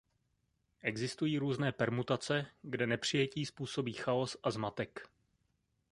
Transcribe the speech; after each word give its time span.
Existují 0.81 1.37
různé 1.37 1.71
permutace, 1.71 2.45
kde 2.61 2.87
nepřijetí 2.87 3.45
způsobí 3.45 3.93
chaos 3.93 4.37
a 4.43 4.51
zmatek. 4.51 5.07